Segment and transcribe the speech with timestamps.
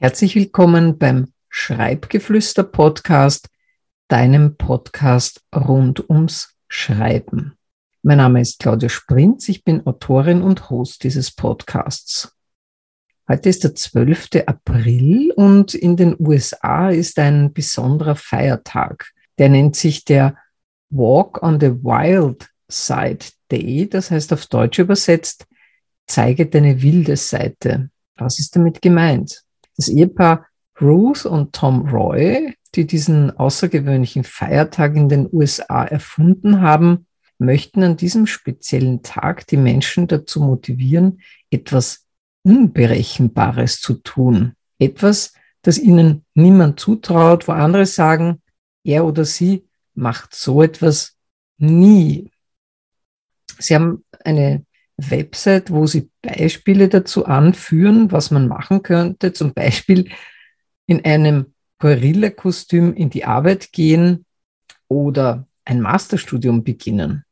[0.00, 3.48] Herzlich willkommen beim Schreibgeflüster Podcast,
[4.06, 7.58] deinem Podcast rund ums Schreiben.
[8.02, 12.32] Mein Name ist Claudia Sprinz, ich bin Autorin und Host dieses Podcasts.
[13.28, 14.44] Heute ist der 12.
[14.46, 19.10] April und in den USA ist ein besonderer Feiertag.
[19.38, 20.36] Der nennt sich der
[20.90, 25.48] Walk on the Wild Side Day, das heißt auf Deutsch übersetzt,
[26.06, 27.90] zeige deine wilde Seite.
[28.14, 29.42] Was ist damit gemeint?
[29.78, 30.46] Das Ehepaar
[30.80, 37.06] Ruth und Tom Roy, die diesen außergewöhnlichen Feiertag in den USA erfunden haben,
[37.38, 42.06] möchten an diesem speziellen Tag die Menschen dazu motivieren, etwas
[42.42, 44.54] Unberechenbares zu tun.
[44.78, 48.42] Etwas, das ihnen niemand zutraut, wo andere sagen,
[48.84, 51.16] er oder sie macht so etwas
[51.58, 52.30] nie.
[53.58, 54.64] Sie haben eine
[54.98, 59.32] Website, wo sie Beispiele dazu anführen, was man machen könnte.
[59.32, 60.10] Zum Beispiel
[60.86, 64.26] in einem Gorilla-Kostüm in die Arbeit gehen
[64.88, 67.24] oder ein Masterstudium beginnen.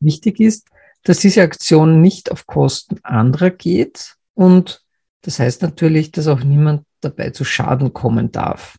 [0.00, 0.68] Wichtig ist,
[1.02, 4.84] dass diese Aktion nicht auf Kosten anderer geht und
[5.22, 8.76] das heißt natürlich, dass auch niemand dabei zu Schaden kommen darf.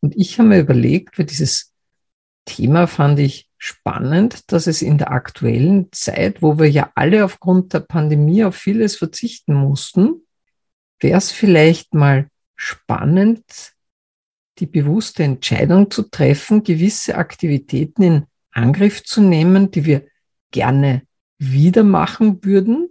[0.00, 1.74] Und ich habe mir überlegt, für dieses
[2.46, 7.74] Thema fand ich spannend, dass es in der aktuellen Zeit, wo wir ja alle aufgrund
[7.74, 10.26] der Pandemie auf vieles verzichten mussten,
[10.98, 13.74] wäre es vielleicht mal spannend,
[14.58, 20.06] die bewusste Entscheidung zu treffen, gewisse Aktivitäten in Angriff zu nehmen, die wir
[20.50, 21.02] gerne
[21.38, 22.88] wieder machen würden,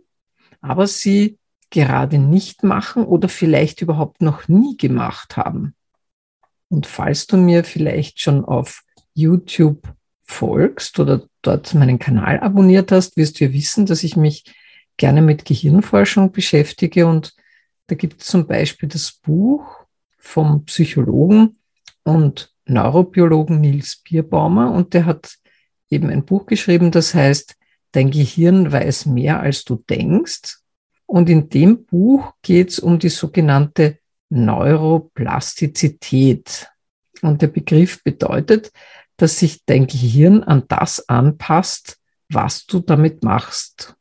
[0.61, 1.39] aber sie
[1.71, 5.75] gerade nicht machen oder vielleicht überhaupt noch nie gemacht haben.
[6.67, 8.83] Und falls du mir vielleicht schon auf
[9.15, 9.81] YouTube
[10.29, 14.43] folgst oder dort meinen Kanal abonniert hast, wirst du ja wissen, dass ich mich
[14.97, 17.07] gerne mit Gehirnforschung beschäftige.
[17.07, 17.33] Und
[17.87, 19.65] da gibt es zum Beispiel das Buch
[20.17, 21.57] vom Psychologen
[22.03, 24.71] und Neurobiologen Nils Bierbaumer.
[24.71, 25.35] Und der hat
[25.89, 27.55] eben ein Buch geschrieben, das heißt,
[27.91, 30.59] Dein Gehirn weiß mehr, als du denkst.
[31.05, 33.97] Und in dem Buch geht es um die sogenannte
[34.29, 36.67] Neuroplastizität.
[37.21, 38.71] Und der Begriff bedeutet,
[39.19, 41.97] dass sich dein Gehirn an das anpasst,
[42.29, 43.95] was du damit machst.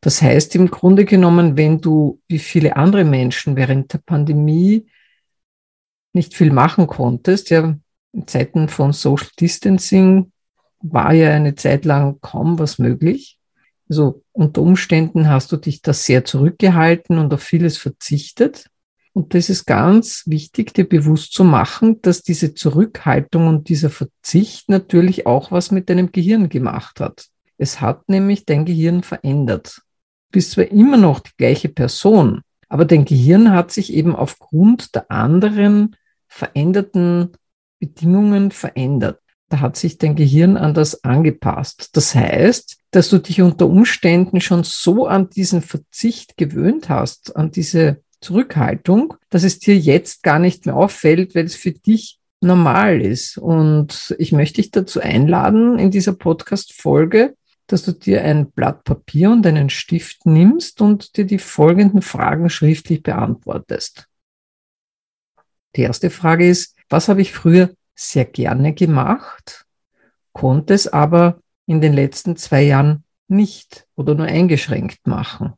[0.00, 4.86] Das heißt im Grunde genommen, wenn du wie viele andere Menschen während der Pandemie
[6.14, 7.76] nicht viel machen konntest, ja,
[8.12, 10.32] in Zeiten von Social Distancing
[10.80, 13.38] war ja eine Zeit lang kaum was möglich.
[13.90, 18.70] Also unter Umständen hast du dich da sehr zurückgehalten und auf vieles verzichtet.
[19.12, 24.68] Und das ist ganz wichtig, dir bewusst zu machen, dass diese Zurückhaltung und dieser Verzicht
[24.68, 27.26] natürlich auch was mit deinem Gehirn gemacht hat.
[27.56, 29.82] Es hat nämlich dein Gehirn verändert.
[30.30, 34.94] Du bist zwar immer noch die gleiche Person, aber dein Gehirn hat sich eben aufgrund
[34.94, 35.96] der anderen
[36.28, 37.32] veränderten
[37.80, 39.20] Bedingungen verändert.
[39.48, 41.96] Da hat sich dein Gehirn an das angepasst.
[41.96, 47.50] Das heißt, dass du dich unter Umständen schon so an diesen Verzicht gewöhnt hast, an
[47.50, 53.00] diese Zurückhaltung, dass es dir jetzt gar nicht mehr auffällt, weil es für dich normal
[53.00, 53.38] ist.
[53.38, 57.36] Und ich möchte dich dazu einladen, in dieser Podcast-Folge,
[57.66, 62.48] dass du dir ein Blatt Papier und einen Stift nimmst und dir die folgenden Fragen
[62.50, 64.06] schriftlich beantwortest.
[65.76, 69.66] Die erste Frage ist, was habe ich früher sehr gerne gemacht,
[70.32, 75.52] konnte es aber in den letzten zwei Jahren nicht oder nur eingeschränkt machen?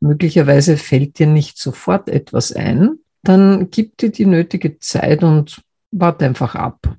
[0.00, 6.24] Möglicherweise fällt dir nicht sofort etwas ein, dann gib dir die nötige Zeit und warte
[6.24, 6.96] einfach ab.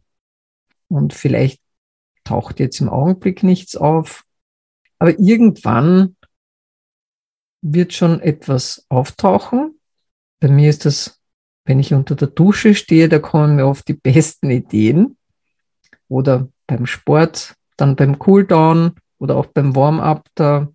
[0.87, 1.61] Und vielleicht
[2.23, 4.23] taucht jetzt im Augenblick nichts auf,
[4.97, 6.15] aber irgendwann
[7.61, 9.79] wird schon etwas auftauchen.
[10.39, 11.19] Bei mir ist das,
[11.65, 15.17] wenn ich unter der Dusche stehe, da kommen mir oft die besten Ideen.
[16.07, 20.69] Oder beim Sport, dann beim Cooldown oder auch beim Warm-up, da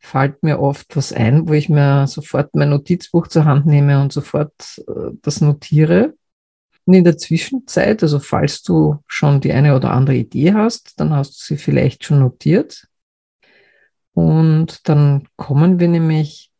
[0.00, 4.12] fällt mir oft was ein, wo ich mir sofort mein Notizbuch zur Hand nehme und
[4.12, 6.14] sofort äh, das notiere.
[6.86, 11.12] Und in der Zwischenzeit, also falls du schon die eine oder andere Idee hast, dann
[11.12, 12.88] hast du sie vielleicht schon notiert.
[14.12, 16.50] Und dann kommen wir nämlich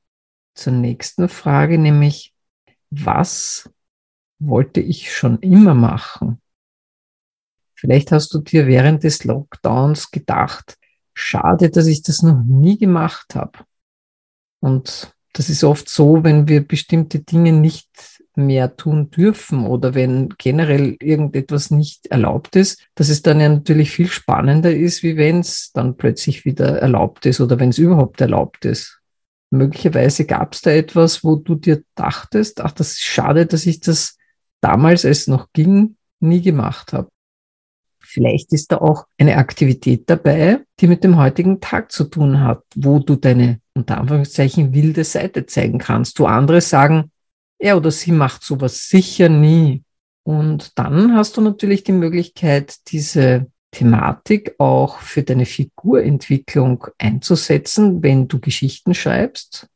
[0.54, 2.34] zur nächsten Frage, nämlich,
[2.90, 3.70] was
[4.38, 6.40] wollte ich schon immer machen?
[7.74, 10.76] Vielleicht hast du dir während des Lockdowns gedacht,
[11.20, 13.58] schade, dass ich das noch nie gemacht habe.
[14.60, 17.88] Und das ist oft so, wenn wir bestimmte Dinge nicht
[18.36, 23.90] mehr tun dürfen oder wenn generell irgendetwas nicht erlaubt ist, dass es dann ja natürlich
[23.90, 28.20] viel spannender ist, wie wenn es dann plötzlich wieder erlaubt ist oder wenn es überhaupt
[28.20, 28.98] erlaubt ist.
[29.52, 33.80] möglicherweise gab es da etwas, wo du dir dachtest, ach, das ist schade, dass ich
[33.80, 34.16] das
[34.60, 37.08] damals, als es noch ging, nie gemacht habe.
[38.12, 42.64] Vielleicht ist da auch eine Aktivität dabei, die mit dem heutigen Tag zu tun hat,
[42.74, 46.18] wo du deine unter Anführungszeichen wilde Seite zeigen kannst.
[46.18, 47.12] Du andere sagen,
[47.60, 49.84] er oder sie macht sowas sicher nie.
[50.24, 58.26] Und dann hast du natürlich die Möglichkeit, diese Thematik auch für deine Figurentwicklung einzusetzen, wenn
[58.26, 59.68] du Geschichten schreibst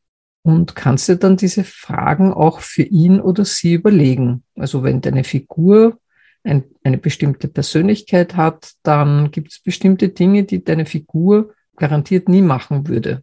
[0.43, 4.43] und kannst dir dann diese Fragen auch für ihn oder sie überlegen.
[4.57, 5.99] Also wenn deine Figur
[6.45, 12.43] ein, eine bestimmte Persönlichkeit hat, dann gibt es bestimmte Dinge, die deine Figur garantiert nie
[12.43, 13.23] machen würde.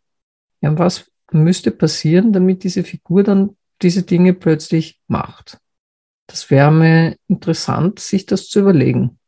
[0.59, 5.59] Ja, was müsste passieren, damit diese Figur dann diese Dinge plötzlich macht?
[6.27, 9.19] Das wäre mir interessant, sich das zu überlegen.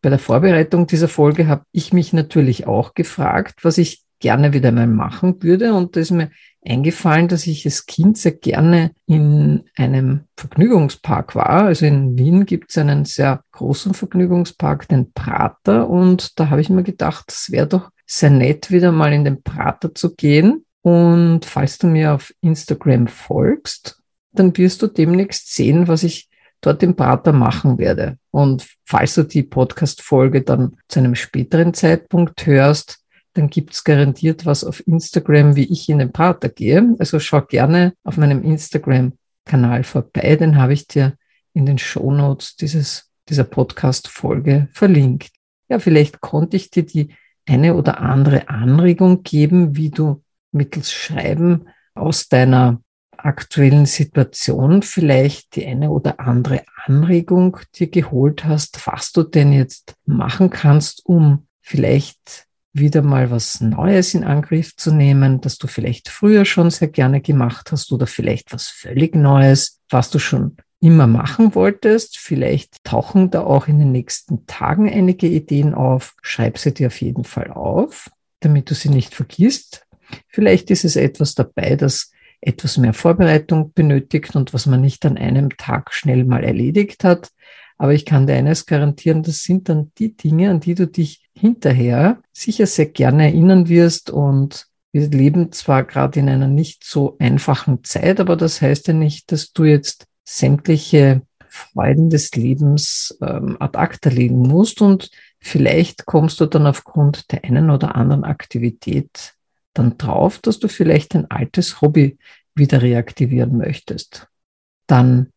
[0.00, 4.72] Bei der Vorbereitung dieser Folge habe ich mich natürlich auch gefragt, was ich gerne wieder
[4.72, 5.74] mal machen würde.
[5.74, 6.30] Und da ist mir
[6.64, 11.64] eingefallen, dass ich als Kind sehr gerne in einem Vergnügungspark war.
[11.64, 15.88] Also in Wien gibt es einen sehr großen Vergnügungspark, den Prater.
[15.88, 19.42] Und da habe ich mir gedacht, es wäre doch sehr nett, wieder mal in den
[19.42, 20.64] Prater zu gehen.
[20.82, 24.02] Und falls du mir auf Instagram folgst,
[24.32, 26.28] dann wirst du demnächst sehen, was ich
[26.60, 28.18] dort im Prater machen werde.
[28.30, 33.00] Und falls du die Podcast-Folge dann zu einem späteren Zeitpunkt hörst,
[33.34, 36.94] dann gibt's garantiert was auf Instagram, wie ich in den Prater gehe.
[36.98, 40.36] Also schau gerne auf meinem Instagram-Kanal vorbei.
[40.36, 41.16] Den habe ich dir
[41.52, 45.30] in den Shownotes dieses, dieser Podcast-Folge verlinkt.
[45.68, 47.14] Ja, vielleicht konnte ich dir die
[47.46, 50.22] eine oder andere Anregung geben, wie du
[50.52, 52.80] mittels Schreiben aus deiner
[53.16, 59.94] aktuellen Situation vielleicht die eine oder andere Anregung dir geholt hast, was du denn jetzt
[60.04, 66.08] machen kannst, um vielleicht wieder mal was Neues in Angriff zu nehmen, das du vielleicht
[66.08, 71.06] früher schon sehr gerne gemacht hast oder vielleicht was völlig Neues, was du schon immer
[71.06, 72.18] machen wolltest.
[72.18, 76.14] Vielleicht tauchen da auch in den nächsten Tagen einige Ideen auf.
[76.20, 78.10] Schreib sie dir auf jeden Fall auf,
[78.40, 79.86] damit du sie nicht vergisst.
[80.28, 82.10] Vielleicht ist es etwas dabei, das
[82.40, 87.30] etwas mehr Vorbereitung benötigt und was man nicht an einem Tag schnell mal erledigt hat.
[87.78, 91.23] Aber ich kann dir eines garantieren, das sind dann die Dinge, an die du dich
[91.34, 94.10] hinterher sicher sehr gerne erinnern wirst.
[94.10, 98.94] Und wir leben zwar gerade in einer nicht so einfachen Zeit, aber das heißt ja
[98.94, 105.10] nicht, dass du jetzt sämtliche Freuden des Lebens ähm, ad acta legen musst und
[105.40, 109.34] vielleicht kommst du dann aufgrund der einen oder anderen Aktivität
[109.72, 112.18] dann drauf, dass du vielleicht ein altes Hobby
[112.54, 114.28] wieder reaktivieren möchtest.
[114.86, 115.32] Dann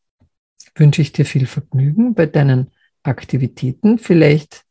[0.76, 2.72] wünsche ich dir viel Vergnügen bei deinen
[3.04, 3.98] Aktivitäten.
[3.98, 4.64] Vielleicht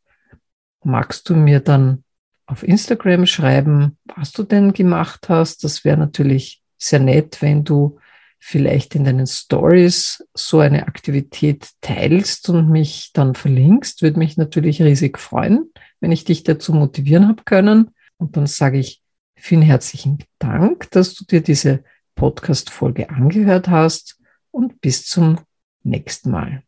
[0.84, 2.04] magst du mir dann
[2.46, 5.64] auf Instagram schreiben, was du denn gemacht hast.
[5.64, 7.98] Das wäre natürlich sehr nett, wenn du
[8.38, 14.02] vielleicht in deinen Stories so eine Aktivität teilst und mich dann verlinkst.
[14.02, 17.90] Würde mich natürlich riesig freuen, wenn ich dich dazu motivieren habe können.
[18.18, 19.02] Und dann sage ich
[19.38, 21.84] Vielen herzlichen Dank, dass du dir diese
[22.14, 24.18] Podcast-Folge angehört hast
[24.50, 25.38] und bis zum
[25.82, 26.65] nächsten Mal.